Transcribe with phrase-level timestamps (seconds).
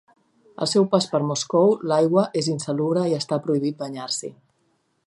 [0.65, 4.35] Al seu pas per Moscou l'aigua és insalubre i està prohibit banyar-s'hi.